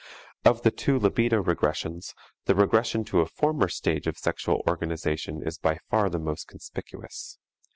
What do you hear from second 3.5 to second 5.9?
stage of sexual organization is by